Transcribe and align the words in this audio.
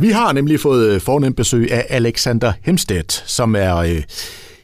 Vi 0.00 0.08
har 0.08 0.32
nemlig 0.32 0.60
fået 0.60 0.94
øh, 0.94 1.00
fornemt 1.00 1.36
besøg 1.36 1.72
af 1.72 1.86
Alexander 1.88 2.52
Hemstedt, 2.62 3.12
som 3.26 3.56
er 3.56 3.76
øh, 3.76 4.02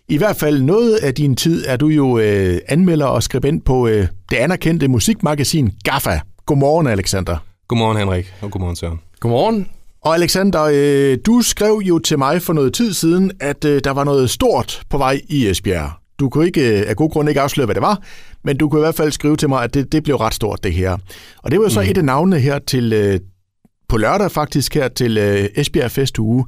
i 0.09 0.17
hvert 0.17 0.37
fald 0.37 0.63
noget 0.63 0.97
af 0.97 1.15
din 1.15 1.37
tid, 1.37 1.65
er 1.69 1.77
du 1.77 1.89
jo 1.89 2.19
øh, 2.19 2.59
anmelder 2.69 3.07
og 3.07 3.23
skribent 3.23 3.65
på 3.65 3.87
øh, 3.87 4.07
det 4.31 4.37
anerkendte 4.37 4.89
musikmagasin 4.89 5.71
GAFFA. 5.85 6.21
Godmorgen, 6.47 6.87
Alexander. 6.87 7.37
Godmorgen, 7.69 7.99
Henrik, 7.99 8.35
og 8.43 8.51
godmorgen, 8.51 8.77
Søren. 8.77 9.01
Godmorgen. 9.21 9.67
Og 10.05 10.15
Alexander, 10.15 10.71
øh, 10.73 11.19
du 11.27 11.43
skrev 11.43 11.83
jo 11.85 11.99
til 11.99 12.19
mig 12.19 12.43
for 12.43 12.53
noget 12.53 12.75
tid 12.75 12.93
siden, 12.93 13.33
at 13.41 13.65
øh, 13.65 13.81
der 13.85 13.91
var 13.91 14.05
noget 14.05 14.31
stort 14.31 14.83
på 14.91 14.99
vej 14.99 15.21
i 15.29 15.47
Esbjerg. 15.49 15.91
Du 16.21 16.29
kunne 16.29 16.47
ikke 16.47 16.81
øh, 16.81 16.85
af 16.89 16.97
god 16.97 17.11
grund 17.11 17.29
ikke 17.29 17.41
afsløre, 17.41 17.65
hvad 17.65 17.75
det 17.75 17.83
var, 17.83 18.03
men 18.45 18.57
du 18.57 18.69
kunne 18.69 18.81
i 18.81 18.85
hvert 18.85 18.95
fald 18.95 19.13
skrive 19.13 19.37
til 19.37 19.49
mig, 19.49 19.65
at 19.65 19.75
det, 19.75 19.93
det 19.93 20.03
blev 20.03 20.17
ret 20.17 20.35
stort, 20.35 20.65
det 20.65 20.73
her. 20.73 20.97
Og 21.43 21.51
det 21.51 21.59
var 21.59 21.65
jo 21.65 21.71
så 21.71 21.81
mm. 21.81 21.89
et 21.89 21.99
af 21.99 22.05
navnene 22.05 22.39
her 22.39 22.59
til, 22.59 22.93
øh, 22.93 23.21
på 23.89 23.97
lørdag 23.97 24.31
faktisk, 24.31 24.75
her 24.75 24.89
til 24.89 25.19
øh, 25.19 25.49
Esbjerg 25.55 25.91
Festuge. 25.91 26.45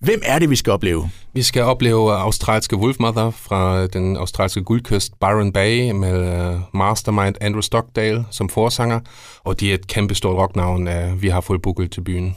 Hvem 0.00 0.22
er 0.24 0.38
det, 0.38 0.50
vi 0.50 0.56
skal 0.56 0.72
opleve? 0.72 1.10
Vi 1.34 1.42
skal 1.42 1.62
opleve 1.62 2.12
australske 2.12 2.76
Wolfmother 2.76 3.30
fra 3.30 3.86
den 3.86 4.16
australske 4.16 4.62
guldkyst 4.62 5.12
Byron 5.20 5.52
Bay 5.52 5.90
med 5.90 6.58
mastermind 6.74 7.34
Andrew 7.40 7.60
Stockdale 7.60 8.24
som 8.30 8.48
forsanger, 8.48 9.00
og 9.44 9.60
de 9.60 9.70
er 9.70 9.74
et 9.74 9.86
kæmpestort 9.86 10.36
rocknavn, 10.36 10.88
vi 11.20 11.28
har 11.28 11.40
fået 11.40 11.62
booket 11.62 11.90
til 11.90 12.00
byen. 12.00 12.36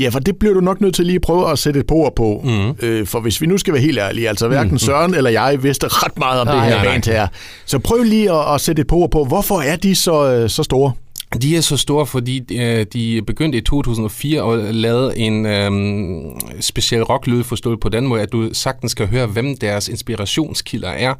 Ja, 0.00 0.08
for 0.08 0.18
det 0.18 0.36
bliver 0.36 0.54
du 0.54 0.60
nok 0.60 0.80
nødt 0.80 0.94
til 0.94 1.06
lige 1.06 1.16
at 1.16 1.22
prøve 1.22 1.50
at 1.50 1.58
sætte 1.58 1.80
et 1.80 1.86
på 1.86 1.94
ord 1.94 2.14
på. 2.16 2.40
Mm. 2.44 2.86
Øh, 2.86 3.06
for 3.06 3.20
hvis 3.20 3.40
vi 3.40 3.46
nu 3.46 3.58
skal 3.58 3.74
være 3.74 3.82
helt 3.82 3.98
ærlige, 3.98 4.28
altså 4.28 4.48
hverken 4.48 4.72
mm. 4.72 4.78
Søren 4.78 5.14
eller 5.14 5.30
jeg 5.30 5.62
vidste 5.62 5.86
ret 5.88 6.18
meget 6.18 6.40
om 6.40 6.46
nej, 6.46 6.54
det 6.54 6.64
her 6.64 6.82
nej, 6.82 6.84
band 6.84 7.04
her. 7.06 7.28
Så 7.66 7.78
prøv 7.78 8.02
lige 8.02 8.32
at, 8.32 8.54
at 8.54 8.60
sætte 8.60 8.80
et 8.80 8.86
på 8.86 8.96
ord 8.96 9.10
på, 9.10 9.24
hvorfor 9.24 9.60
er 9.60 9.76
de 9.76 9.94
så, 9.94 10.32
øh, 10.32 10.50
så 10.50 10.62
store? 10.62 10.92
De 11.40 11.56
er 11.56 11.60
så 11.60 11.76
store, 11.76 12.06
fordi 12.06 12.60
øh, 12.60 12.86
de 12.92 13.22
begyndte 13.26 13.58
i 13.58 13.60
2004 13.60 14.52
at 14.52 14.74
lave 14.74 15.16
en 15.16 15.46
øhm, 15.46 16.40
speciel 16.60 17.02
rocklyd 17.02 17.44
forstået 17.44 17.80
på 17.80 17.88
den 17.88 18.06
måde, 18.06 18.22
at 18.22 18.32
du 18.32 18.50
sagtens 18.52 18.94
kan 18.94 19.06
høre, 19.06 19.26
hvem 19.26 19.56
deres 19.56 19.88
inspirationskilder 19.88 20.88
er. 20.88 21.14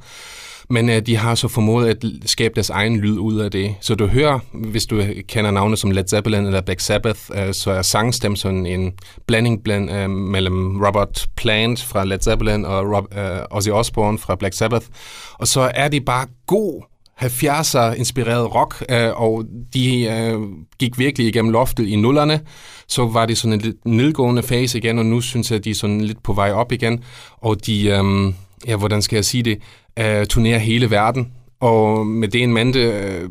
Men 0.71 0.89
øh, 0.89 1.07
de 1.07 1.17
har 1.17 1.35
så 1.35 1.49
formået 1.49 1.89
at 1.89 2.05
skabe 2.27 2.55
deres 2.55 2.71
egen 2.71 2.97
lyd 2.97 3.19
ud 3.19 3.39
af 3.39 3.51
det. 3.51 3.75
Så 3.81 3.95
du 3.95 4.07
hører, 4.07 4.39
hvis 4.53 4.87
du 4.87 5.03
kender 5.29 5.51
navne 5.51 5.77
som 5.77 5.91
Led 5.91 6.05
Zeppelin 6.09 6.47
eller 6.47 6.61
Black 6.61 6.81
Sabbath, 6.81 7.21
øh, 7.35 7.55
så 7.55 7.71
er 7.71 7.83
sangstem 7.83 8.37
sådan 8.37 8.67
en 8.67 8.93
blanding 9.27 9.65
bland, 9.65 9.91
øh, 9.91 10.11
mellem 10.11 10.81
Robert 10.85 11.29
Plant 11.37 11.83
fra 11.83 12.05
Led 12.05 12.21
Zeppelin 12.21 12.65
og 12.65 12.97
Rob, 12.97 13.05
øh, 13.19 13.41
Ozzy 13.51 13.69
Osbourne 13.69 14.19
fra 14.19 14.35
Black 14.35 14.55
Sabbath. 14.55 14.87
Og 15.33 15.49
så 15.49 15.71
er 15.75 15.89
de 15.89 16.01
bare 16.01 16.27
god 16.47 16.92
70'er 17.23 17.93
inspireret 17.93 18.55
rock, 18.55 18.85
øh, 18.91 19.11
og 19.23 19.45
de 19.75 20.05
øh, 20.05 20.41
gik 20.79 20.99
virkelig 20.99 21.27
igennem 21.27 21.53
loftet 21.53 21.87
i 21.87 21.97
nullerne. 21.97 22.41
Så 22.89 23.07
var 23.07 23.27
det 23.27 23.39
sådan 23.39 23.53
en 23.53 23.61
lidt 23.61 23.77
nedgående 23.87 24.43
fase 24.43 24.79
igen, 24.79 24.99
og 24.99 25.07
nu 25.07 25.21
synes 25.21 25.51
jeg, 25.51 25.59
at 25.59 25.65
de 25.65 25.71
er 25.71 25.75
sådan 25.75 26.01
lidt 26.01 26.23
på 26.23 26.33
vej 26.33 26.53
op 26.53 26.73
igen. 26.73 27.03
Og 27.37 27.67
de, 27.67 27.87
øh, 27.87 28.33
ja, 28.67 28.77
hvordan 28.77 29.03
skal 29.03 29.17
jeg 29.17 29.25
sige 29.25 29.43
det, 29.43 29.59
øh, 29.99 30.27
turnerer 30.27 30.59
hele 30.59 30.91
verden. 30.91 31.33
Og 31.61 32.07
med 32.07 32.29
det 32.29 32.43
en 32.43 32.53
mente 32.53 32.81
øh, 32.81 33.29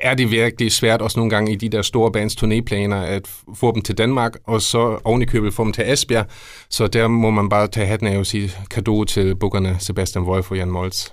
er 0.00 0.14
det 0.14 0.30
virkelig 0.30 0.72
svært 0.72 1.02
også 1.02 1.18
nogle 1.18 1.30
gange 1.30 1.52
i 1.52 1.54
de 1.54 1.68
der 1.68 1.82
store 1.82 2.12
bands 2.12 2.36
turnéplaner 2.36 2.94
at 2.94 3.22
få 3.54 3.74
dem 3.74 3.82
til 3.82 3.98
Danmark, 3.98 4.36
og 4.44 4.62
så 4.62 4.98
oven 5.04 5.22
i 5.22 5.24
købet 5.24 5.54
få 5.54 5.64
dem 5.64 5.72
til 5.72 5.92
Esbjerg. 5.92 6.26
Så 6.70 6.86
der 6.86 7.08
må 7.08 7.30
man 7.30 7.48
bare 7.48 7.68
tage 7.68 7.86
hatten 7.86 8.08
af 8.08 8.18
og 8.18 8.26
sige 8.26 8.50
kado 8.70 9.04
til 9.04 9.36
bukkerne 9.36 9.76
Sebastian 9.78 10.24
Wolf 10.24 10.50
og 10.50 10.56
Jan 10.56 10.70
Moltz. 10.70 11.08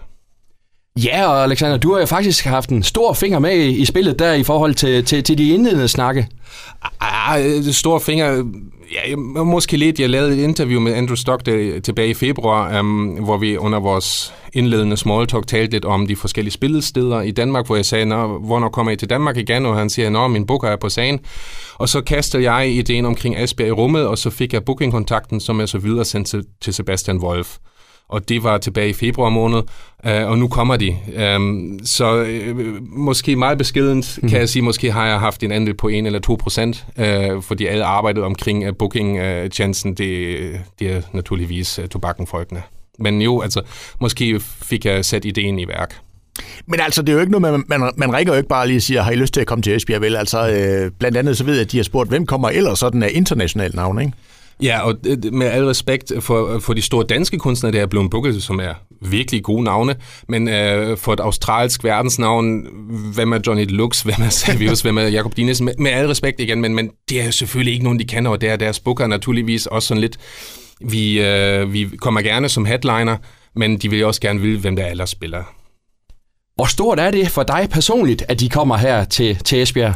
Ja, 1.00 1.28
og 1.28 1.44
Alexander, 1.44 1.78
du 1.78 1.94
har 1.94 2.00
jo 2.00 2.06
faktisk 2.06 2.46
haft 2.46 2.70
en 2.70 2.84
stor 2.84 3.14
finger 3.14 3.40
med 3.40 3.58
i 3.58 3.86
spillet 3.86 4.20
der 4.20 4.34
i 4.34 4.44
forhold 4.44 4.74
til, 4.74 5.06
til, 5.06 5.24
til 5.24 5.38
de 5.38 5.50
indledende 5.50 5.88
snakke. 5.88 6.28
Ah, 7.00 7.36
ah 7.36 7.64
store 7.64 8.00
finger... 8.00 8.44
Ja, 9.08 9.16
måske 9.44 9.78
lidt. 9.78 10.00
Jeg 10.00 10.10
lavede 10.10 10.38
et 10.38 10.44
interview 10.44 10.80
med 10.80 10.94
Andrew 10.94 11.16
Stockdale 11.16 11.80
tilbage 11.80 12.10
i 12.10 12.14
februar, 12.14 12.80
um, 12.80 13.06
hvor 13.06 13.38
vi 13.38 13.58
under 13.58 13.80
vores 13.80 14.34
indledende 14.54 14.98
small 14.98 15.28
talk 15.28 15.48
talte 15.48 15.72
lidt 15.72 15.86
om 15.86 16.08
de 16.08 16.16
forskellige 16.16 16.54
spillesteder 16.54 17.22
i 17.22 17.32
Danmark, 17.32 17.66
hvor 17.66 17.76
jeg 17.76 17.86
sagde, 17.86 18.06
Nå, 18.06 18.40
hvornår 18.40 18.70
kommer 18.70 18.92
I 18.92 18.96
til 18.96 19.10
Danmark 19.10 19.38
igen? 19.38 19.66
Og 19.66 19.78
han 19.78 19.90
siger, 19.90 20.26
at 20.26 20.32
min 20.32 20.46
booker 20.46 20.68
er 20.68 20.76
på 20.76 20.90
sagen. 20.90 21.20
Og 21.76 21.90
så 21.90 22.02
kastede 22.02 22.52
jeg 22.52 22.72
ideen 22.72 23.06
omkring 23.06 23.38
Asbjerg 23.38 23.68
i 23.68 23.72
rummet, 23.72 24.08
og 24.08 24.18
så 24.18 24.30
fik 24.30 24.54
jeg 24.54 24.64
bookingkontakten, 24.64 25.40
som 25.40 25.60
jeg 25.60 25.70
så 25.70 25.78
videre 25.78 26.06
sendte 26.06 26.32
til, 26.32 26.46
til 26.62 26.74
Sebastian 26.74 27.18
Wolf 27.18 27.58
og 28.14 28.30
det 28.30 28.44
var 28.44 28.58
tilbage 28.58 28.90
i 28.90 28.94
februar 28.94 29.30
måned, 29.30 29.62
øh, 30.06 30.28
og 30.28 30.38
nu 30.38 30.48
kommer 30.48 30.78
de. 30.78 30.98
Um, 31.36 31.80
så 31.84 32.16
øh, 32.16 32.56
måske 32.82 33.36
meget 33.36 33.58
beskedent 33.58 34.20
mm. 34.22 34.30
kan 34.30 34.40
jeg 34.40 34.50
sige, 34.50 34.64
måske 34.64 34.92
har 34.92 35.08
jeg 35.08 35.20
haft 35.20 35.44
en 35.44 35.52
andel 35.52 35.74
på 35.74 35.88
1 35.88 36.06
eller 36.06 36.20
2 36.20 36.38
procent, 36.40 36.86
øh, 36.98 37.42
fordi 37.42 37.66
alle 37.66 37.86
arbejdet 37.86 38.24
omkring 38.24 38.70
uh, 38.70 38.76
booking-chancen, 38.80 39.92
uh, 39.92 39.98
det, 39.98 40.38
det 40.80 40.92
er 40.92 41.02
naturligvis 41.14 41.80
uh, 41.80 41.86
tobakkenfolkene. 41.86 42.62
Men 43.00 43.22
jo, 43.22 43.42
altså, 43.42 43.62
måske 44.00 44.40
fik 44.40 44.86
jeg 44.86 45.06
sat 45.06 45.26
ideen 45.26 45.60
i 45.60 45.68
værk. 45.68 45.96
Men 46.68 46.80
altså, 46.80 47.02
det 47.02 47.10
er 47.10 47.14
jo 47.14 47.20
ikke 47.20 47.32
noget, 47.32 47.64
man, 47.68 47.80
man, 47.80 47.92
man 47.98 48.14
ringer 48.14 48.34
jo 48.34 48.38
ikke 48.38 48.50
bare 48.50 48.68
lige 48.68 48.78
og 48.78 48.82
siger, 48.82 49.02
har 49.02 49.12
I 49.12 49.16
lyst 49.16 49.34
til 49.34 49.42
at 49.42 49.48
komme 49.48 49.62
til 49.62 49.76
Esbjerg, 49.76 50.02
vel? 50.02 50.16
Altså, 50.16 50.50
øh, 50.50 50.92
blandt 51.00 51.18
andet 51.18 51.38
så 51.38 51.44
ved 51.44 51.54
jeg, 51.54 51.62
at 51.62 51.72
de 51.72 51.78
har 51.78 51.84
spurgt, 51.84 52.10
hvem 52.10 52.26
kommer 52.26 52.50
ellers 52.50 52.80
sådan 52.80 53.04
af 53.04 53.10
internationalt 53.14 53.76
navn, 53.76 54.02
ikke? 54.02 54.14
Ja, 54.64 54.80
og 54.80 54.96
øh, 55.08 55.34
med 55.34 55.48
al 55.48 55.66
respekt 55.66 56.12
for, 56.20 56.56
øh, 56.56 56.62
for 56.62 56.74
de 56.74 56.82
store 56.82 57.06
danske 57.10 57.38
kunstnere, 57.38 57.74
der 57.74 57.82
er 57.82 57.86
blevet 57.86 58.10
booket, 58.10 58.44
som 58.44 58.60
er 58.60 58.74
virkelig 59.02 59.44
gode 59.44 59.64
navne, 59.64 59.96
men 60.30 60.48
øh, 60.48 60.98
for 60.98 61.14
et 61.14 61.20
australsk 61.20 61.84
verdensnavn, 61.84 62.68
hvem 63.14 63.34
er 63.34 63.40
Johnny 63.48 63.66
Lux, 63.70 64.02
hvem 64.02 64.16
er 64.26 64.30
Savius, 64.30 64.82
hvem 64.82 64.98
er 64.98 65.02
Jacob 65.02 65.38
Dines, 65.38 65.62
med, 65.62 65.74
med 65.80 65.92
al 65.92 66.08
respekt 66.08 66.40
igen, 66.40 66.62
men, 66.62 66.76
men 66.76 66.92
det 67.10 67.22
er 67.22 67.32
selvfølgelig 67.32 67.74
ikke 67.74 67.84
nogen, 67.84 68.00
de 68.00 68.06
kender, 68.06 68.32
og 68.32 68.42
det 68.42 68.50
er 68.50 68.56
deres 68.56 68.80
booker 68.80 69.08
naturligvis 69.08 69.66
også 69.66 69.88
sådan 69.88 70.02
lidt, 70.02 70.18
vi, 70.82 71.22
øh, 71.22 71.74
vi 71.74 71.90
kommer 71.98 72.22
gerne 72.22 72.50
som 72.50 72.66
headliner, 72.66 73.18
men 73.56 73.78
de 73.78 73.90
vil 73.90 74.06
også 74.06 74.22
gerne 74.22 74.42
vide, 74.42 74.60
hvem 74.60 74.76
der 74.76 74.86
ellers 74.86 75.10
spiller. 75.10 75.44
Hvor 76.56 76.66
stort 76.66 77.00
er 77.00 77.12
det 77.12 77.30
for 77.30 77.44
dig 77.44 77.68
personligt, 77.72 78.24
at 78.28 78.40
de 78.40 78.50
kommer 78.50 78.78
her 78.78 79.04
til, 79.04 79.36
til 79.36 79.62
Esbjerg? 79.62 79.96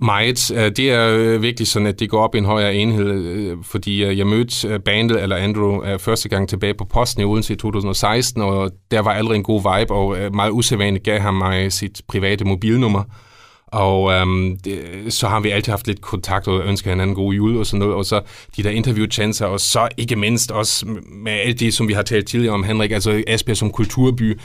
Meget. 0.00 0.50
Øh, 0.50 0.72
det 0.76 0.90
er 0.90 1.08
øh, 1.08 1.42
virkelig 1.42 1.68
sådan, 1.68 1.86
at 1.86 2.00
det 2.00 2.10
går 2.10 2.20
op 2.20 2.34
i 2.34 2.38
en 2.38 2.44
højere 2.44 2.74
enhed, 2.74 3.10
øh, 3.10 3.56
fordi 3.62 4.18
jeg 4.18 4.26
mødte 4.26 4.78
bandet, 4.78 5.22
eller 5.22 5.36
Andrew, 5.36 5.98
første 5.98 6.28
gang 6.28 6.48
tilbage 6.48 6.74
på 6.74 6.84
posten 6.84 7.22
i 7.22 7.24
Odense 7.24 7.52
i 7.52 7.56
2016, 7.56 8.42
og 8.42 8.70
der 8.90 9.00
var 9.00 9.10
allerede 9.10 9.36
en 9.36 9.42
god 9.42 9.78
vibe, 9.78 9.94
og 9.94 10.34
meget 10.34 10.50
usædvanligt 10.50 11.04
gav 11.04 11.20
han 11.20 11.34
mig 11.34 11.72
sit 11.72 12.02
private 12.08 12.44
mobilnummer. 12.44 13.04
Og 13.66 14.12
øhm, 14.12 14.58
det, 14.64 14.80
så 15.08 15.28
har 15.28 15.40
vi 15.40 15.50
altid 15.50 15.72
haft 15.72 15.86
lidt 15.86 16.00
kontakt 16.00 16.48
og 16.48 16.64
ønsket 16.64 16.92
hinanden 16.92 17.16
god 17.16 17.34
jul 17.34 17.56
og 17.56 17.66
sådan 17.66 17.78
noget. 17.78 17.94
Og 17.94 18.04
så 18.04 18.20
de 18.56 18.62
der 18.62 18.70
interviewchancer, 18.70 19.46
og 19.46 19.60
så 19.60 19.88
ikke 19.96 20.16
mindst 20.16 20.50
også 20.50 20.86
med 21.24 21.32
alt 21.32 21.60
det, 21.60 21.74
som 21.74 21.88
vi 21.88 21.92
har 21.92 22.02
talt 22.02 22.28
tidligere 22.28 22.54
om, 22.54 22.62
Henrik, 22.62 22.90
altså 22.90 23.22
Esbjerg 23.26 23.56
som 23.56 23.70
kulturby, 23.70 24.40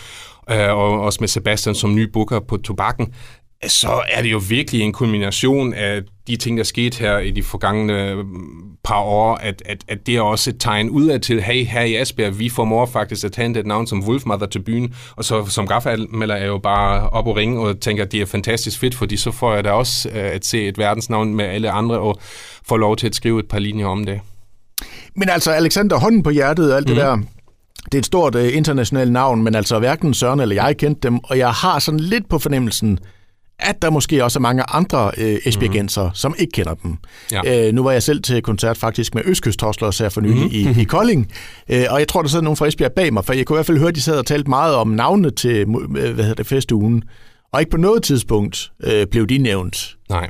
øh, 0.51 0.69
og 0.69 1.01
også 1.01 1.17
med 1.19 1.27
Sebastian 1.27 1.75
som 1.75 1.95
ny 1.95 2.09
booker 2.13 2.39
på 2.39 2.57
tobakken 2.57 3.13
så 3.67 4.01
er 4.11 4.21
det 4.21 4.31
jo 4.31 4.41
virkelig 4.49 4.81
en 4.81 4.93
kulmination 4.93 5.73
af 5.73 6.01
de 6.27 6.35
ting, 6.35 6.57
der 6.57 6.63
skete 6.63 6.99
her 6.99 7.17
i 7.17 7.31
de 7.31 7.43
forgangne 7.43 8.15
mm, 8.15 8.63
par 8.83 8.99
år, 8.99 9.35
at, 9.35 9.63
at, 9.65 9.83
at 9.87 10.07
det 10.07 10.15
er 10.15 10.21
også 10.21 10.49
et 10.49 10.55
tegn 10.59 10.89
udad 10.89 11.19
til, 11.19 11.41
hey, 11.41 11.65
her 11.65 11.81
i 11.81 11.95
Asbjerg, 11.95 12.39
vi 12.39 12.49
formår 12.49 12.85
faktisk 12.85 13.25
at 13.25 13.31
tage 13.31 13.59
et 13.59 13.65
navn 13.65 13.87
som 13.87 14.03
Wolfmother 14.03 14.47
til 14.47 14.59
byen, 14.59 14.95
og 15.15 15.25
så 15.25 15.45
som 15.45 15.67
grafalmelder 15.67 16.35
er 16.35 16.45
jo 16.45 16.57
bare 16.57 17.09
op 17.09 17.27
og 17.27 17.35
ringe 17.35 17.59
og 17.59 17.79
tænker, 17.79 18.03
at 18.03 18.11
det 18.11 18.21
er 18.21 18.25
fantastisk 18.25 18.79
fedt, 18.79 18.95
fordi 18.95 19.17
så 19.17 19.31
får 19.31 19.53
jeg 19.53 19.63
da 19.63 19.71
også 19.71 20.09
uh, 20.09 20.15
at 20.15 20.45
se 20.45 20.67
et 20.67 20.77
verdensnavn 20.77 21.35
med 21.35 21.45
alle 21.45 21.71
andre, 21.71 21.99
og 21.99 22.19
får 22.67 22.77
lov 22.77 22.95
til 22.95 23.07
at 23.07 23.15
skrive 23.15 23.39
et 23.39 23.47
par 23.47 23.59
linjer 23.59 23.85
om 23.85 24.05
det. 24.05 24.19
Men 25.15 25.29
altså, 25.29 25.51
Alexander, 25.51 25.97
hånden 25.97 26.23
på 26.23 26.29
hjertet 26.29 26.71
og 26.71 26.77
alt 26.77 26.89
mm. 26.89 26.95
det 26.95 27.05
mhm. 27.05 27.21
der, 27.21 27.29
det 27.85 27.93
er 27.93 27.99
et 27.99 28.05
stort 28.05 28.35
uh, 28.35 28.55
internationalt 28.55 29.11
navn, 29.11 29.43
men 29.43 29.55
altså 29.55 29.79
hverken 29.79 30.13
Søren 30.13 30.39
eller 30.39 30.55
jeg 30.55 30.77
kendte 30.77 31.07
dem, 31.07 31.19
og 31.23 31.37
jeg 31.37 31.51
har 31.51 31.79
sådan 31.79 31.99
lidt 31.99 32.29
på 32.29 32.39
fornemmelsen, 32.39 32.99
at 33.63 33.81
der 33.81 33.89
måske 33.89 34.23
også 34.23 34.39
er 34.39 34.41
mange 34.41 34.63
andre 34.67 35.11
øh, 35.17 35.37
esbjergenser, 35.45 36.01
mm-hmm. 36.01 36.15
som 36.15 36.35
ikke 36.37 36.51
kender 36.51 36.73
dem. 36.73 36.97
Ja. 37.31 37.67
Øh, 37.67 37.73
nu 37.73 37.83
var 37.83 37.91
jeg 37.91 38.03
selv 38.03 38.21
til 38.23 38.41
koncert 38.41 38.77
faktisk 38.77 39.15
med 39.15 39.21
Østkyst 39.25 39.61
her 39.61 40.09
for 40.09 40.21
nylig 40.21 40.65
mm-hmm. 40.65 40.79
i, 40.79 40.81
i 40.81 40.83
Kolding, 40.83 41.31
øh, 41.69 41.85
og 41.89 41.99
jeg 41.99 42.07
tror, 42.07 42.21
der 42.21 42.29
sidder 42.29 42.43
nogen 42.43 42.57
fra 42.57 42.67
Esbjerg 42.67 42.91
bag 42.91 43.13
mig, 43.13 43.25
for 43.25 43.33
jeg 43.33 43.45
kunne 43.45 43.55
i 43.55 43.57
hvert 43.57 43.65
fald 43.65 43.77
høre, 43.77 43.89
at 43.89 43.95
de 43.95 44.01
sad 44.01 44.17
og 44.17 44.25
talte 44.25 44.49
meget 44.49 44.75
om 44.75 44.87
navnene 44.87 45.31
til 45.31 45.55
øh, 45.55 45.91
hvad 45.91 46.15
hedder 46.15 46.33
det, 46.33 46.47
festugen, 46.47 47.03
og 47.53 47.59
ikke 47.59 47.71
på 47.71 47.77
noget 47.77 48.03
tidspunkt 48.03 48.71
øh, 48.83 49.07
blev 49.07 49.27
de 49.27 49.37
nævnt. 49.37 49.95
Nej. 50.09 50.29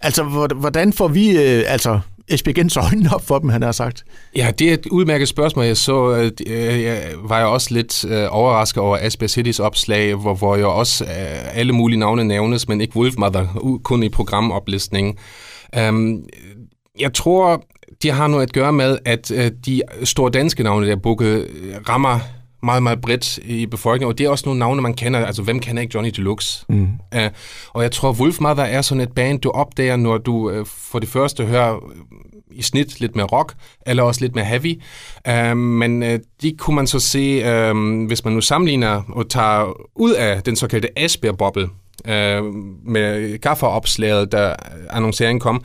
Altså, 0.00 0.22
hvordan 0.54 0.92
får 0.92 1.08
vi, 1.08 1.30
øh, 1.30 1.64
altså, 1.66 2.00
Esbjergens 2.32 2.76
øjnene 2.76 3.14
op 3.14 3.26
for 3.26 3.38
dem, 3.38 3.48
han 3.48 3.62
har 3.62 3.72
sagt? 3.72 4.04
Ja, 4.36 4.50
det 4.58 4.68
er 4.68 4.74
et 4.74 4.86
udmærket 4.86 5.28
spørgsmål. 5.28 5.64
Jeg 5.64 5.76
så, 5.76 6.16
øh, 6.16 6.30
øh 6.46 6.82
jeg 6.82 7.02
var 7.24 7.38
jeg 7.38 7.46
også 7.46 7.74
lidt 7.74 8.04
øh, 8.04 8.26
overrasket 8.30 8.82
over 8.82 8.98
Asbjerg 9.00 9.30
City's 9.30 9.62
opslag, 9.62 10.14
hvor, 10.14 10.34
hvor 10.34 10.56
jo 10.56 10.78
også 10.78 11.04
øh, 11.04 11.58
alle 11.58 11.72
mulige 11.72 11.98
navne 11.98 12.24
nævnes, 12.24 12.68
men 12.68 12.80
ikke 12.80 12.96
Wolfmother, 12.96 13.78
kun 13.84 14.02
i 14.02 14.08
programoplistningen. 14.08 15.18
Um, 15.76 15.82
øhm, 15.82 16.24
jeg 17.00 17.14
tror, 17.14 17.64
de 18.02 18.10
har 18.10 18.26
noget 18.26 18.42
at 18.42 18.52
gøre 18.52 18.72
med, 18.72 18.98
at 19.04 19.30
øh, 19.30 19.50
de 19.66 19.82
store 20.04 20.30
danske 20.30 20.62
navne, 20.62 20.86
der 20.86 20.96
booket, 20.96 21.26
øh, 21.26 21.74
rammer 21.88 22.20
meget, 22.62 22.82
meget 22.82 23.00
bredt 23.00 23.38
i 23.38 23.66
befolkningen, 23.66 24.08
og 24.08 24.18
det 24.18 24.26
er 24.26 24.30
også 24.30 24.42
nogle 24.46 24.58
navne, 24.58 24.82
man 24.82 24.94
kender. 24.94 25.26
Altså, 25.26 25.42
hvem 25.42 25.60
kender 25.60 25.82
ikke 25.82 25.92
Johnny 25.94 26.10
Deluxe? 26.10 26.64
Mm. 26.68 26.88
Uh, 27.16 27.22
og 27.72 27.82
jeg 27.82 27.92
tror, 27.92 28.12
Wolfmother 28.12 28.64
er 28.64 28.82
sådan 28.82 29.00
et 29.00 29.12
band, 29.12 29.40
du 29.40 29.50
opdager, 29.50 29.96
når 29.96 30.18
du 30.18 30.50
uh, 30.50 30.66
for 30.66 30.98
det 30.98 31.08
første 31.08 31.44
hører 31.44 31.78
i 32.50 32.62
snit 32.62 33.00
lidt 33.00 33.16
mere 33.16 33.26
rock, 33.26 33.54
eller 33.86 34.02
også 34.02 34.20
lidt 34.20 34.34
mere 34.34 34.44
heavy. 34.44 34.80
Uh, 35.28 35.56
men 35.56 36.02
uh, 36.02 36.08
de 36.42 36.56
kunne 36.58 36.76
man 36.76 36.86
så 36.86 37.00
se, 37.00 37.70
uh, 37.70 38.06
hvis 38.06 38.24
man 38.24 38.34
nu 38.34 38.40
sammenligner 38.40 39.02
og 39.08 39.28
tager 39.28 39.72
ud 39.96 40.12
af 40.12 40.42
den 40.42 40.56
såkaldte 40.56 40.98
Asbjerg-boble, 40.98 41.68
øh, 42.08 42.44
med 42.84 43.38
gafferopslaget, 43.38 44.32
da 44.32 44.54
annonceringen 44.90 45.40
kom, 45.40 45.62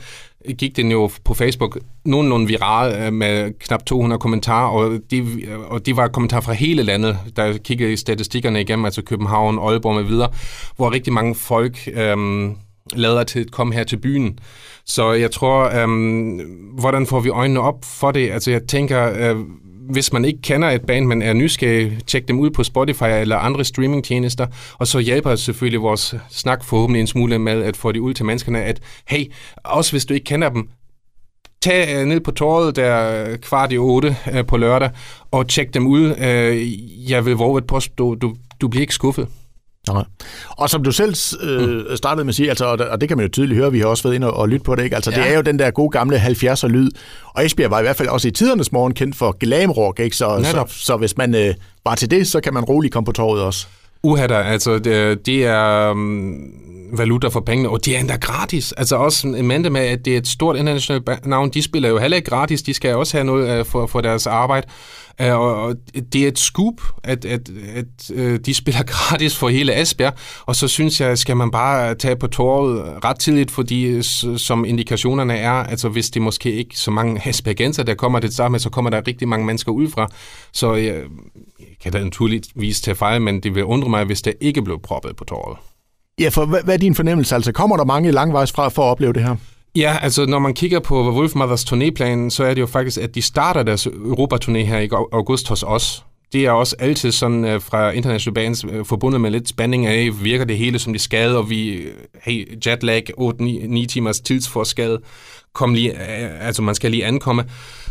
gik 0.57 0.75
den 0.75 0.91
jo 0.91 1.09
på 1.23 1.33
Facebook 1.33 1.77
nogenlunde 2.05 2.47
viral 2.47 3.01
øh, 3.01 3.13
med 3.13 3.59
knap 3.59 3.85
200 3.85 4.19
kommentarer, 4.19 4.69
og 4.69 4.99
de, 5.11 5.17
øh, 5.17 5.59
og 5.59 5.85
de 5.85 5.97
var 5.97 6.07
kommentarer 6.07 6.41
fra 6.41 6.53
hele 6.53 6.83
landet, 6.83 7.17
der 7.35 7.57
kiggede 7.57 7.97
statistikkerne 7.97 8.61
igennem, 8.61 8.85
altså 8.85 9.01
København, 9.01 9.59
Aalborg 9.59 9.95
med 9.95 10.03
videre, 10.03 10.29
hvor 10.75 10.91
rigtig 10.91 11.13
mange 11.13 11.35
folk 11.35 11.89
øhm, 11.93 12.55
lader 12.93 13.23
til 13.23 13.39
at 13.39 13.51
komme 13.51 13.73
her 13.73 13.83
til 13.83 13.97
byen. 13.97 14.39
Så 14.85 15.11
jeg 15.11 15.31
tror, 15.31 15.81
øhm, 15.81 16.39
hvordan 16.79 17.07
får 17.07 17.19
vi 17.19 17.29
øjnene 17.29 17.59
op 17.59 17.85
for 17.85 18.11
det? 18.11 18.31
Altså 18.31 18.51
jeg 18.51 18.61
tænker, 18.67 19.31
øh, 19.31 19.35
hvis 19.89 20.13
man 20.13 20.25
ikke 20.25 20.41
kender 20.41 20.69
et 20.69 20.81
band, 20.81 21.05
men 21.05 21.21
er 21.21 21.33
nysgerrig, 21.33 21.97
tjek 22.07 22.27
dem 22.27 22.39
ud 22.39 22.49
på 22.49 22.63
Spotify 22.63 23.03
eller 23.03 23.37
andre 23.37 23.65
streamingtjenester, 23.65 24.47
og 24.77 24.87
så 24.87 24.99
hjælper 24.99 25.35
selvfølgelig 25.35 25.81
vores 25.81 26.15
snak 26.29 26.63
forhåbentlig 26.63 26.99
en 26.99 27.07
smule 27.07 27.39
med 27.39 27.63
at 27.63 27.77
få 27.77 27.91
det 27.91 27.99
ud 27.99 28.13
til 28.13 28.25
menneskerne, 28.25 28.63
at 28.63 28.79
hey, 29.07 29.25
også 29.63 29.91
hvis 29.91 30.05
du 30.05 30.13
ikke 30.13 30.23
kender 30.23 30.49
dem, 30.49 30.69
tag 31.61 31.95
øh, 31.95 32.05
ned 32.05 32.19
på 32.19 32.31
torvet 32.31 32.75
der 32.75 33.25
øh, 33.25 33.37
kvart 33.37 33.71
i 33.71 33.77
otte 33.77 34.15
øh, 34.33 34.45
på 34.45 34.57
lørdag, 34.57 34.89
og 35.31 35.47
tjek 35.47 35.73
dem 35.73 35.87
ud. 35.87 36.15
Jeg 37.07 37.25
vil 37.25 37.35
våge 37.35 37.57
at 37.57 37.67
påstå, 37.67 38.15
du, 38.15 38.35
du 38.61 38.67
bliver 38.67 38.81
ikke 38.81 38.93
skuffet. 38.93 39.27
Nej. 39.93 40.03
Og 40.49 40.69
som 40.69 40.83
du 40.83 40.91
selv 40.91 41.15
øh, 41.41 41.97
startede 41.97 42.25
med 42.25 42.31
at 42.31 42.35
sige, 42.35 42.49
altså, 42.49 42.65
og 42.65 43.01
det 43.01 43.09
kan 43.09 43.17
man 43.17 43.25
jo 43.25 43.31
tydeligt 43.31 43.57
høre, 43.57 43.71
vi 43.71 43.79
har 43.79 43.87
også 43.87 44.03
været 44.03 44.15
inde 44.15 44.31
og, 44.31 44.37
og 44.37 44.49
lytte 44.49 44.63
på 44.63 44.75
det, 44.75 44.83
ikke? 44.83 44.95
Altså, 44.95 45.11
ja. 45.11 45.17
det 45.17 45.31
er 45.31 45.35
jo 45.35 45.41
den 45.41 45.59
der 45.59 45.71
gode 45.71 45.89
gamle 45.89 46.17
70'er 46.17 46.67
lyd, 46.67 46.91
og 47.33 47.45
Esbjerg 47.45 47.71
var 47.71 47.79
i 47.79 47.81
hvert 47.81 47.95
fald 47.95 48.07
også 48.07 48.27
i 48.27 48.31
tidernes 48.31 48.71
morgen 48.71 48.93
kendt 48.93 49.15
for 49.15 49.37
glamrock, 49.39 49.99
ikke? 49.99 50.15
Så, 50.15 50.41
så, 50.43 50.65
så, 50.67 50.97
hvis 50.97 51.17
man 51.17 51.35
øh, 51.35 51.53
var 51.85 51.95
til 51.95 52.11
det, 52.11 52.27
så 52.27 52.41
kan 52.41 52.53
man 52.53 52.63
roligt 52.63 52.93
komme 52.93 53.05
på 53.05 53.11
torvet 53.11 53.41
også. 53.41 53.67
Uhatter, 54.03 54.37
altså 54.37 54.79
det, 54.79 55.25
det 55.25 55.45
er 55.45 55.91
um, 55.91 56.39
valuta 56.93 57.27
for 57.27 57.39
pengene, 57.39 57.69
og 57.69 57.85
det 57.85 57.95
er 57.95 57.99
endda 57.99 58.15
gratis. 58.15 58.71
Altså 58.71 58.95
også 58.95 59.27
en 59.27 59.47
mente 59.47 59.69
med, 59.69 59.81
at 59.81 60.05
det 60.05 60.13
er 60.13 60.17
et 60.17 60.27
stort 60.27 60.55
internationalt 60.55 61.25
navn, 61.25 61.49
de 61.49 61.61
spiller 61.61 61.89
jo 61.89 61.97
heller 61.97 62.17
ikke 62.17 62.29
gratis, 62.29 62.61
de 62.61 62.73
skal 62.73 62.95
også 62.95 63.17
have 63.17 63.25
noget 63.25 63.59
uh, 63.59 63.65
for, 63.65 63.87
for 63.87 64.01
deres 64.01 64.27
arbejde. 64.27 64.67
Uh, 65.23 65.31
og 65.31 65.75
det 66.13 66.23
er 66.23 66.27
et 66.27 66.39
scoop, 66.39 66.81
at, 67.03 67.25
at, 67.25 67.49
at 67.75 68.11
uh, 68.15 68.35
de 68.35 68.53
spiller 68.53 68.83
gratis 68.93 69.37
for 69.37 69.49
hele 69.49 69.81
Esbjerg, 69.81 70.13
og 70.45 70.55
så 70.55 70.67
synes 70.67 71.01
jeg, 71.01 71.17
skal 71.17 71.37
man 71.37 71.51
bare 71.51 71.95
tage 71.95 72.15
på 72.15 72.27
torvet 72.27 73.05
ret 73.05 73.19
tidligt, 73.19 73.51
fordi 73.51 74.01
som 74.37 74.65
indikationerne 74.65 75.37
er, 75.37 75.51
altså 75.51 75.89
hvis 75.89 76.09
det 76.09 76.21
måske 76.21 76.51
ikke 76.51 76.77
så 76.77 76.91
mange 76.91 77.21
Esbjergenser, 77.29 77.83
der 77.83 77.95
kommer 77.95 78.19
det 78.19 78.33
samme, 78.33 78.59
så 78.59 78.69
kommer 78.69 78.89
der 78.89 79.07
rigtig 79.07 79.27
mange 79.27 79.45
mennesker 79.45 79.71
udefra. 79.71 80.07
Så 80.53 80.75
øh, 80.75 80.83
jeg, 80.83 81.03
kan 81.83 81.91
da 81.91 82.03
naturligvis 82.03 82.81
tage 82.81 82.95
fejl, 82.95 83.21
men 83.21 83.39
det 83.39 83.55
vil 83.55 83.63
undre 83.63 83.89
mig, 83.89 84.05
hvis 84.05 84.21
der 84.21 84.31
ikke 84.41 84.61
blev 84.61 84.79
proppet 84.81 85.15
på 85.15 85.23
torvet. 85.23 85.57
Ja, 86.19 86.29
for 86.29 86.45
hvad, 86.45 86.63
hvad 86.63 86.73
er 86.73 86.77
din 86.77 86.95
fornemmelse? 86.95 87.35
Altså, 87.35 87.51
kommer 87.51 87.77
der 87.77 87.85
mange 87.85 88.11
langvejs 88.11 88.51
fra 88.51 88.69
for 88.69 88.81
at 88.81 88.91
opleve 88.91 89.13
det 89.13 89.23
her? 89.23 89.35
Ja, 89.77 89.97
altså 90.01 90.25
når 90.25 90.39
man 90.39 90.53
kigger 90.53 90.79
på 90.79 91.11
Wolfmothers 91.11 91.63
turnéplan, 91.63 92.29
så 92.29 92.43
er 92.43 92.53
det 92.53 92.61
jo 92.61 92.65
faktisk, 92.65 92.97
at 93.01 93.15
de 93.15 93.21
starter 93.21 93.63
deres 93.63 93.87
Europaturné 93.87 94.57
her 94.57 94.79
i 94.79 94.89
august 94.91 95.49
hos 95.49 95.63
os. 95.63 96.03
Det 96.33 96.45
er 96.45 96.51
også 96.51 96.75
altid 96.79 97.11
sådan 97.11 97.43
uh, 97.43 97.61
fra 97.61 97.91
international 97.91 98.33
bands 98.33 98.65
uh, 98.65 98.85
forbundet 98.85 99.21
med 99.21 99.31
lidt 99.31 99.49
spænding 99.49 99.85
af, 99.85 100.09
virker 100.23 100.45
det 100.45 100.57
hele 100.57 100.79
som 100.79 100.93
det 100.93 101.01
skal, 101.01 101.35
og 101.35 101.49
vi, 101.49 101.69
øh, 101.69 101.93
hey, 102.21 102.57
jetlag, 102.67 103.03
8-9 103.19 103.85
timers 103.85 104.19
tidsforskel, 104.19 104.97
kom 105.53 105.73
lige, 105.73 105.91
uh, 105.91 106.47
altså 106.47 106.61
man 106.61 106.75
skal 106.75 106.91
lige 106.91 107.05
ankomme. 107.05 107.43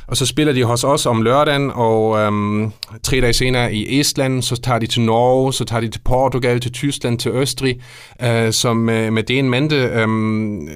Og 0.06 0.16
så 0.16 0.26
spiller 0.26 0.52
de 0.52 0.64
hos 0.64 0.84
os 0.84 1.06
om 1.06 1.22
lørdagen, 1.22 1.70
og 1.74 2.18
øhm, 2.18 2.72
tre 3.02 3.20
dage 3.20 3.32
senere 3.32 3.74
i 3.74 4.00
Estland, 4.00 4.42
så 4.42 4.56
tager 4.56 4.78
de 4.78 4.86
til 4.86 5.02
Norge, 5.02 5.52
så 5.52 5.64
tager 5.64 5.80
de 5.80 5.88
til 5.88 6.00
Portugal, 6.04 6.60
til 6.60 6.72
Tyskland, 6.72 7.18
til 7.18 7.30
Østrig. 7.30 7.80
Øh, 8.22 8.52
som 8.52 8.76
med, 8.76 9.10
med 9.10 9.22
det 9.22 9.38
en 9.38 9.50
mente, 9.50 9.76
øhm, 9.76 10.68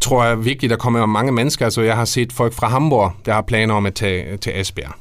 tror 0.00 0.24
jeg 0.24 0.44
virkelig, 0.44 0.70
der 0.70 0.76
kommer 0.76 1.06
mange 1.06 1.32
mennesker. 1.32 1.64
Altså, 1.64 1.82
jeg 1.82 1.96
har 1.96 2.04
set 2.04 2.32
folk 2.32 2.52
fra 2.52 2.68
Hamburg, 2.68 3.12
der 3.24 3.32
har 3.32 3.42
planer 3.42 3.74
om 3.74 3.86
at 3.86 3.94
tage 3.94 4.36
til 4.36 4.60
Esbjerg. 4.60 4.92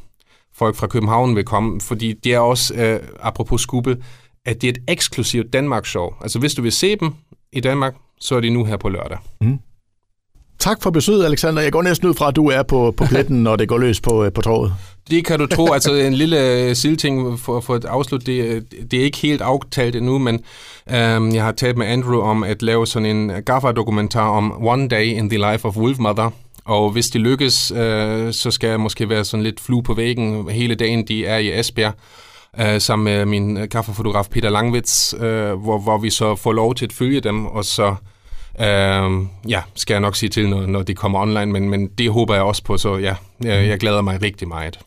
Folk 0.55 0.75
fra 0.75 0.87
København 0.87 1.35
vil 1.35 1.43
komme, 1.43 1.81
fordi 1.81 2.13
det 2.13 2.33
er 2.33 2.39
også, 2.39 2.73
øh, 2.73 2.99
apropos 3.19 3.61
skubbe, 3.61 3.97
at 4.45 4.61
det 4.61 4.67
er 4.67 4.71
et 4.71 4.79
eksklusivt 4.87 5.53
Danmark-show. 5.53 6.09
Altså, 6.21 6.39
hvis 6.39 6.53
du 6.53 6.61
vil 6.61 6.71
se 6.71 6.95
dem 6.95 7.13
i 7.53 7.59
Danmark, 7.59 7.95
så 8.19 8.35
er 8.35 8.39
de 8.39 8.49
nu 8.49 8.65
her 8.65 8.77
på 8.77 8.89
lørdag. 8.89 9.17
Mm. 9.41 9.59
Tak 10.59 10.83
for 10.83 10.89
besøget, 10.89 11.25
Alexander. 11.25 11.61
Jeg 11.61 11.71
går 11.71 11.81
næsten 11.81 12.09
ud 12.09 12.13
fra, 12.13 12.27
at 12.27 12.35
du 12.35 12.49
er 12.49 12.63
på, 12.63 12.93
på 12.97 13.05
pletten, 13.09 13.43
når 13.43 13.55
det 13.55 13.67
går 13.67 13.77
løs 13.77 14.01
på, 14.01 14.23
øh, 14.23 14.33
på 14.33 14.41
torvet. 14.41 14.73
Det 15.09 15.25
kan 15.25 15.39
du 15.39 15.45
tro. 15.45 15.67
Altså 15.73 15.93
en 15.93 16.13
lille 16.13 16.51
øh, 16.51 16.75
sildting 16.75 17.39
for, 17.39 17.59
for 17.59 17.75
at 17.75 17.85
afslutte. 17.85 18.25
Det, 18.25 18.65
det 18.91 18.99
er 18.99 19.03
ikke 19.03 19.17
helt 19.17 19.41
aftalt 19.41 19.95
endnu, 19.95 20.17
men 20.17 20.43
øhm, 20.89 21.35
jeg 21.35 21.43
har 21.43 21.51
talt 21.51 21.77
med 21.77 21.87
Andrew 21.87 22.21
om 22.21 22.43
at 22.43 22.61
lave 22.61 22.87
sådan 22.87 23.05
en 23.05 23.31
GAFA-dokumentar 23.45 24.29
om 24.29 24.65
One 24.67 24.87
Day 24.87 25.03
in 25.05 25.29
the 25.29 25.51
Life 25.51 25.67
of 25.67 25.77
Wolfmother. 25.77 26.29
Og 26.65 26.91
hvis 26.91 27.05
det 27.07 27.21
lykkes, 27.21 27.71
øh, 27.71 28.33
så 28.33 28.51
skal 28.51 28.69
jeg 28.69 28.79
måske 28.79 29.09
være 29.09 29.25
sådan 29.25 29.43
lidt 29.43 29.59
flue 29.59 29.83
på 29.83 29.93
væggen 29.93 30.49
hele 30.49 30.75
dagen, 30.75 31.07
de 31.07 31.25
er 31.25 31.37
i 31.37 31.59
Esbjerg. 31.59 31.93
Øh, 32.59 32.81
sammen 32.81 33.03
med 33.03 33.25
min 33.25 33.67
kaffefotograf 33.71 34.25
Peter 34.31 34.49
Langwitz, 34.49 35.13
øh, 35.13 35.53
hvor, 35.53 35.77
hvor 35.79 35.97
vi 35.97 36.09
så 36.09 36.35
får 36.35 36.53
lov 36.53 36.75
til 36.75 36.85
at 36.85 36.93
følge 36.93 37.21
dem, 37.21 37.45
og 37.45 37.65
så 37.65 37.95
Uh, 38.59 39.27
ja, 39.49 39.61
skal 39.75 39.93
jeg 39.93 40.01
nok 40.01 40.15
sige 40.15 40.29
til, 40.29 40.49
når, 40.49 40.65
når 40.65 40.83
de 40.83 40.95
kommer 40.95 41.19
online, 41.19 41.45
men, 41.45 41.69
men 41.69 41.87
det 41.87 42.11
håber 42.11 42.33
jeg 42.33 42.43
også 42.43 42.63
på, 42.63 42.77
så 42.77 42.97
ja, 42.97 43.15
jeg, 43.43 43.67
jeg 43.67 43.79
glæder 43.79 44.01
mig 44.01 44.21
rigtig 44.21 44.47
meget. 44.47 44.79